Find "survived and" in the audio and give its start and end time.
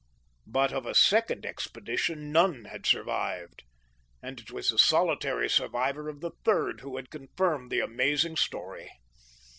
2.87-4.39